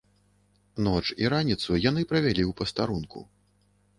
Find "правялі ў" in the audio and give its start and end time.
2.13-2.51